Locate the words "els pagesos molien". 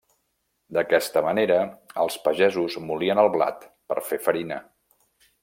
2.05-3.23